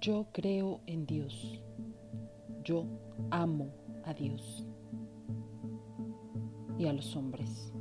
Yo 0.00 0.26
creo 0.32 0.80
en 0.86 1.06
Dios. 1.06 1.62
Yo 2.64 2.84
amo 3.30 3.68
a 4.04 4.12
Dios 4.12 4.66
y 6.78 6.86
a 6.86 6.92
los 6.92 7.16
hombres. 7.16 7.72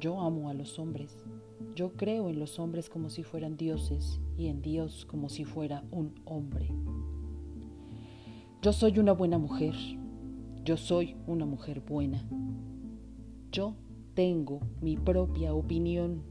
Yo 0.00 0.20
amo 0.20 0.48
a 0.48 0.54
los 0.54 0.78
hombres. 0.78 1.16
Yo 1.74 1.92
creo 1.92 2.30
en 2.30 2.38
los 2.38 2.58
hombres 2.58 2.88
como 2.88 3.10
si 3.10 3.22
fueran 3.22 3.56
dioses 3.56 4.20
y 4.38 4.46
en 4.46 4.62
Dios 4.62 5.04
como 5.04 5.28
si 5.28 5.44
fuera 5.44 5.84
un 5.90 6.14
hombre. 6.24 6.70
Yo 8.62 8.72
soy 8.72 8.98
una 8.98 9.12
buena 9.12 9.36
mujer. 9.36 9.74
Yo 10.64 10.76
soy 10.76 11.16
una 11.26 11.44
mujer 11.44 11.80
buena. 11.80 12.26
Yo 13.52 13.74
tengo 14.14 14.60
mi 14.80 14.96
propia 14.96 15.52
opinión. 15.52 16.22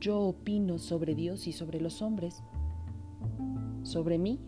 Yo 0.00 0.18
opino 0.20 0.78
sobre 0.78 1.14
Dios 1.14 1.46
y 1.46 1.52
sobre 1.52 1.80
los 1.80 2.02
hombres 2.02 2.42
sobre 3.82 4.18
mí, 4.18 4.38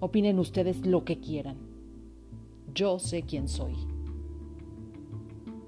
opinen 0.00 0.38
ustedes 0.38 0.84
lo 0.86 1.04
que 1.04 1.18
quieran. 1.18 1.56
Yo 2.74 2.98
sé 2.98 3.22
quién 3.22 3.48
soy. 3.48 3.74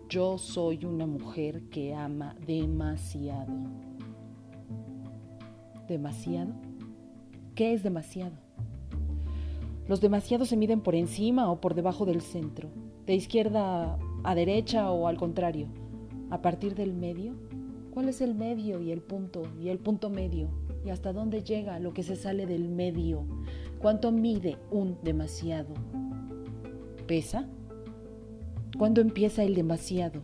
Yo 0.08 0.38
soy 0.38 0.84
una 0.84 1.06
mujer 1.06 1.62
que 1.70 1.94
ama 1.94 2.34
demasiado. 2.46 3.52
¿Demasiado? 5.86 6.52
¿Qué 7.54 7.72
es 7.72 7.82
demasiado? 7.82 8.36
Los 9.86 10.00
demasiados 10.00 10.48
se 10.48 10.56
miden 10.56 10.80
por 10.82 10.94
encima 10.94 11.50
o 11.50 11.60
por 11.60 11.74
debajo 11.74 12.04
del 12.04 12.20
centro, 12.20 12.68
de 13.06 13.14
izquierda 13.14 13.98
a 14.22 14.34
derecha 14.34 14.90
o 14.90 15.08
al 15.08 15.16
contrario. 15.16 15.66
A 16.30 16.42
partir 16.42 16.74
del 16.74 16.92
medio, 16.92 17.32
¿cuál 17.90 18.10
es 18.10 18.20
el 18.20 18.34
medio 18.34 18.82
y 18.82 18.92
el 18.92 19.00
punto 19.00 19.42
y 19.58 19.70
el 19.70 19.78
punto 19.78 20.10
medio? 20.10 20.48
Hasta 20.90 21.12
dónde 21.12 21.42
llega 21.42 21.78
lo 21.78 21.92
que 21.92 22.02
se 22.02 22.16
sale 22.16 22.46
del 22.46 22.68
medio, 22.68 23.24
cuánto 23.78 24.12
mide 24.12 24.58
un 24.70 24.98
demasiado. 25.02 25.74
¿Pesa? 27.06 27.48
¿Cuándo 28.76 29.00
empieza 29.00 29.42
el 29.42 29.54
demasiado? 29.54 30.22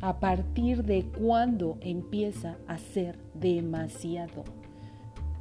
¿A 0.00 0.20
partir 0.20 0.84
de 0.84 1.06
cuándo 1.06 1.78
empieza 1.80 2.58
a 2.66 2.78
ser 2.78 3.18
demasiado? 3.34 4.44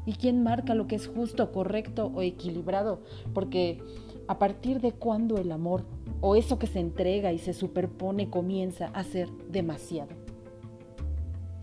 ¿Y 0.06 0.14
quién 0.14 0.44
marca 0.44 0.76
lo 0.76 0.88
que 0.88 0.96
es 0.96 1.08
justo, 1.08 1.52
correcto 1.52 2.12
o 2.14 2.22
equilibrado? 2.22 3.02
Porque 3.34 3.82
a 4.28 4.40
partir 4.40 4.82
de 4.82 4.92
cuándo 4.92 5.38
el 5.38 5.52
amor 5.52 5.86
o 6.22 6.36
eso 6.36 6.58
que 6.58 6.68
se 6.68 6.80
entrega 6.80 7.34
y 7.34 7.40
se 7.40 7.54
superpone 7.54 8.30
comienza 8.30 8.88
a 8.88 9.04
ser 9.04 9.30
demasiado. 9.50 10.25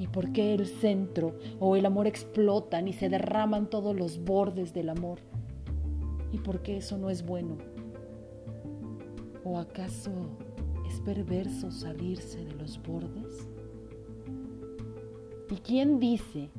¿Y 0.03 0.09
por 0.09 0.33
qué 0.33 0.53
el 0.53 0.67
centro 0.67 1.37
o 1.61 1.77
el 1.77 1.87
amor 1.87 2.09
explotan 2.09 2.89
y 2.89 2.93
se 2.93 3.09
derraman 3.09 3.71
todos 3.71 3.95
los 3.95 4.25
bordes 4.25 4.75
del 4.75 4.89
amor? 4.89 5.21
¿Y 6.33 6.39
por 6.39 6.61
qué 6.61 6.79
eso 6.79 6.99
no 6.99 7.09
es 7.09 7.25
bueno? 7.25 7.57
¿O 9.45 9.61
acaso 9.61 10.11
es 10.91 10.99
perverso 11.03 11.71
salirse 11.71 12.45
de 12.45 12.53
los 12.55 12.83
bordes? 12.83 13.49
¿Y 15.49 15.55
quién 15.59 16.01
dice 16.01 16.51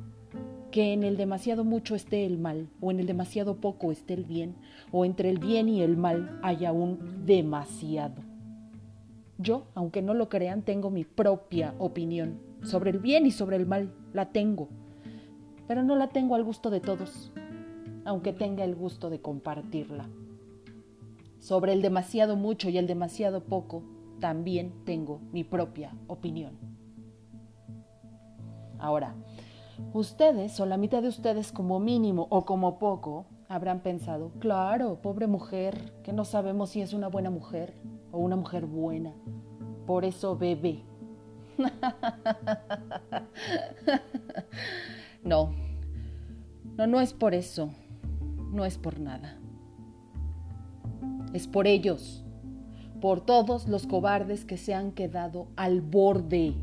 que 0.70 0.94
en 0.94 1.02
el 1.02 1.18
demasiado 1.18 1.64
mucho 1.64 1.94
esté 1.94 2.24
el 2.24 2.38
mal, 2.38 2.70
o 2.80 2.90
en 2.90 2.98
el 2.98 3.06
demasiado 3.06 3.56
poco 3.56 3.92
esté 3.92 4.14
el 4.14 4.24
bien, 4.24 4.56
o 4.90 5.04
entre 5.04 5.28
el 5.28 5.38
bien 5.38 5.68
y 5.68 5.82
el 5.82 5.98
mal 5.98 6.40
haya 6.42 6.72
un 6.72 7.26
demasiado? 7.26 8.22
Yo, 9.36 9.66
aunque 9.74 10.00
no 10.00 10.14
lo 10.14 10.30
crean, 10.30 10.62
tengo 10.62 10.88
mi 10.88 11.04
propia 11.04 11.74
opinión 11.78 12.53
sobre 12.64 12.90
el 12.90 12.98
bien 12.98 13.26
y 13.26 13.30
sobre 13.30 13.56
el 13.56 13.66
mal, 13.66 13.94
la 14.12 14.32
tengo, 14.32 14.68
pero 15.68 15.82
no 15.82 15.96
la 15.96 16.08
tengo 16.08 16.34
al 16.34 16.44
gusto 16.44 16.70
de 16.70 16.80
todos, 16.80 17.32
aunque 18.04 18.32
tenga 18.32 18.64
el 18.64 18.74
gusto 18.74 19.10
de 19.10 19.20
compartirla. 19.20 20.08
Sobre 21.38 21.72
el 21.72 21.82
demasiado 21.82 22.36
mucho 22.36 22.70
y 22.70 22.78
el 22.78 22.86
demasiado 22.86 23.44
poco, 23.44 23.82
también 24.18 24.72
tengo 24.84 25.20
mi 25.32 25.44
propia 25.44 25.94
opinión. 26.06 26.56
Ahora, 28.78 29.14
ustedes 29.92 30.58
o 30.60 30.66
la 30.66 30.76
mitad 30.76 31.02
de 31.02 31.08
ustedes 31.08 31.52
como 31.52 31.80
mínimo 31.80 32.26
o 32.30 32.44
como 32.44 32.78
poco 32.78 33.26
habrán 33.48 33.80
pensado, 33.80 34.32
claro, 34.38 35.00
pobre 35.02 35.26
mujer, 35.26 35.92
que 36.02 36.12
no 36.12 36.24
sabemos 36.24 36.70
si 36.70 36.80
es 36.80 36.94
una 36.94 37.08
buena 37.08 37.30
mujer 37.30 37.74
o 38.10 38.18
una 38.18 38.36
mujer 38.36 38.66
buena. 38.66 39.14
Por 39.86 40.04
eso 40.04 40.36
bebe 40.36 40.82
no, 45.24 45.54
no, 46.76 46.86
no 46.86 47.00
es 47.00 47.12
por 47.12 47.34
eso, 47.34 47.70
no 48.52 48.64
es 48.64 48.78
por 48.78 49.00
nada. 49.00 49.38
Es 51.32 51.48
por 51.48 51.66
ellos, 51.66 52.24
por 53.00 53.20
todos 53.20 53.68
los 53.68 53.86
cobardes 53.86 54.44
que 54.44 54.56
se 54.56 54.74
han 54.74 54.92
quedado 54.92 55.48
al 55.56 55.80
borde. 55.80 56.54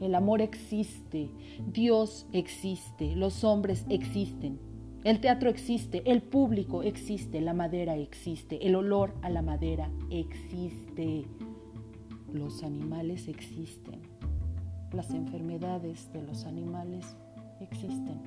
El 0.00 0.14
amor 0.14 0.42
existe, 0.42 1.30
Dios 1.66 2.26
existe, 2.32 3.16
los 3.16 3.44
hombres 3.44 3.86
existen, 3.88 4.58
el 5.04 5.20
teatro 5.20 5.48
existe, 5.48 6.02
el 6.04 6.20
público 6.20 6.82
existe, 6.82 7.40
la 7.40 7.54
madera 7.54 7.96
existe, 7.96 8.66
el 8.66 8.74
olor 8.74 9.14
a 9.22 9.30
la 9.30 9.40
madera 9.40 9.90
existe 10.10 11.24
los 12.38 12.62
animales 12.62 13.28
existen, 13.28 14.00
las 14.92 15.10
enfermedades 15.10 16.12
de 16.12 16.22
los 16.22 16.44
animales 16.44 17.16
existen, 17.60 18.20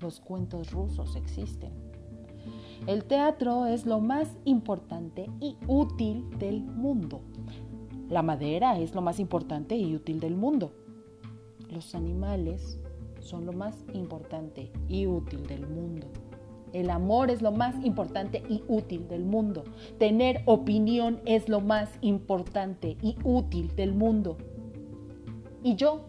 los 0.00 0.20
cuentos 0.20 0.72
rusos 0.72 1.16
existen. 1.16 1.72
El 2.86 3.04
teatro 3.04 3.66
es 3.66 3.86
lo 3.86 4.00
más 4.00 4.28
importante 4.44 5.30
y 5.40 5.56
útil 5.66 6.28
del 6.38 6.62
mundo. 6.62 7.22
La 8.10 8.22
madera 8.22 8.78
es 8.78 8.94
lo 8.94 9.00
más 9.00 9.18
importante 9.18 9.76
y 9.76 9.94
útil 9.94 10.20
del 10.20 10.36
mundo. 10.36 10.72
Los 11.70 11.94
animales 11.94 12.78
son 13.20 13.46
lo 13.46 13.52
más 13.52 13.82
importante 13.94 14.70
y 14.88 15.06
útil 15.06 15.46
del 15.46 15.66
mundo. 15.66 16.08
El 16.74 16.90
amor 16.90 17.30
es 17.30 17.40
lo 17.40 17.52
más 17.52 17.76
importante 17.84 18.42
y 18.48 18.64
útil 18.66 19.06
del 19.06 19.24
mundo. 19.24 19.62
Tener 19.96 20.42
opinión 20.44 21.20
es 21.24 21.48
lo 21.48 21.60
más 21.60 21.88
importante 22.00 22.96
y 23.00 23.16
útil 23.22 23.76
del 23.76 23.94
mundo. 23.94 24.36
Y 25.62 25.76
yo, 25.76 26.00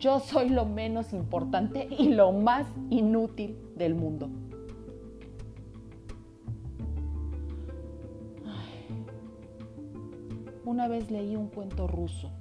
yo 0.00 0.18
soy 0.18 0.48
lo 0.48 0.66
menos 0.66 1.12
importante 1.12 1.86
y 1.96 2.08
lo 2.08 2.32
más 2.32 2.66
inútil 2.90 3.56
del 3.76 3.94
mundo. 3.94 4.28
Una 10.64 10.88
vez 10.88 11.08
leí 11.12 11.36
un 11.36 11.46
cuento 11.50 11.86
ruso. 11.86 12.32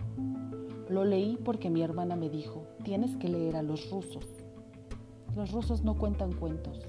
Lo 0.90 1.06
leí 1.06 1.38
porque 1.46 1.70
mi 1.70 1.84
hermana 1.84 2.16
me 2.16 2.30
dijo, 2.30 2.66
tienes 2.84 3.16
que 3.18 3.28
leer 3.28 3.58
a 3.58 3.62
los 3.62 3.92
rusos. 3.92 4.43
Los 5.36 5.52
rusos 5.52 5.84
no 5.84 5.98
cuentan 5.98 6.32
cuentos. 6.32 6.88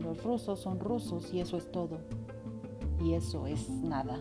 Los 0.00 0.22
rusos 0.24 0.58
son 0.58 0.80
rusos 0.80 1.32
y 1.32 1.40
eso 1.40 1.56
es 1.56 1.70
todo. 1.70 2.00
Y 3.04 3.14
eso 3.14 3.46
es 3.46 3.70
nada. 3.70 4.18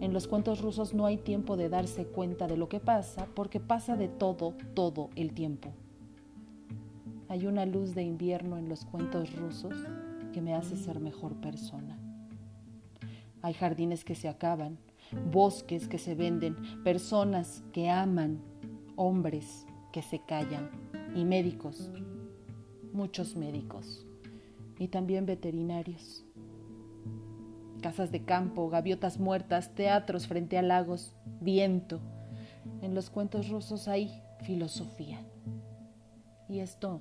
En 0.00 0.12
los 0.12 0.28
cuentos 0.28 0.60
rusos 0.60 0.94
no 0.94 1.06
hay 1.06 1.16
tiempo 1.16 1.56
de 1.56 1.68
darse 1.68 2.06
cuenta 2.06 2.46
de 2.46 2.56
lo 2.56 2.68
que 2.68 2.78
pasa 2.78 3.26
porque 3.34 3.58
pasa 3.58 3.96
de 3.96 4.06
todo, 4.06 4.54
todo 4.74 5.10
el 5.16 5.32
tiempo. 5.32 5.72
Hay 7.28 7.46
una 7.46 7.66
luz 7.66 7.96
de 7.96 8.04
invierno 8.04 8.56
en 8.56 8.68
los 8.68 8.84
cuentos 8.84 9.34
rusos 9.34 9.74
que 10.32 10.40
me 10.40 10.54
hace 10.54 10.76
ser 10.76 11.00
mejor 11.00 11.34
persona. 11.40 11.98
Hay 13.42 13.54
jardines 13.54 14.04
que 14.04 14.14
se 14.14 14.28
acaban, 14.28 14.78
bosques 15.32 15.88
que 15.88 15.98
se 15.98 16.14
venden, 16.14 16.56
personas 16.84 17.64
que 17.72 17.90
aman, 17.90 18.40
hombres 18.94 19.66
que 19.92 20.02
se 20.02 20.20
callan 20.20 20.70
y 21.16 21.24
médicos 21.24 21.90
muchos 22.98 23.36
médicos 23.36 24.04
y 24.76 24.88
también 24.88 25.24
veterinarios. 25.24 26.24
Casas 27.80 28.10
de 28.10 28.24
campo, 28.24 28.68
gaviotas 28.68 29.20
muertas, 29.20 29.72
teatros 29.76 30.26
frente 30.26 30.58
a 30.58 30.62
lagos, 30.62 31.14
viento. 31.40 32.00
En 32.82 32.96
los 32.96 33.08
cuentos 33.08 33.50
rusos 33.50 33.86
hay 33.86 34.20
filosofía. 34.42 35.20
Y 36.48 36.58
esto 36.58 37.00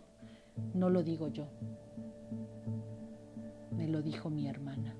no 0.75 0.91
lo 0.91 1.01
digo 1.01 1.29
yo, 1.29 1.47
me 3.75 3.87
lo 3.87 4.03
dijo 4.03 4.29
mi 4.29 4.47
hermana. 4.47 4.95